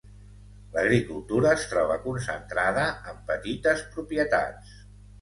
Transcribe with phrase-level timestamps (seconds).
[0.77, 4.79] L'agricultura es troba concentrada en petites propietats.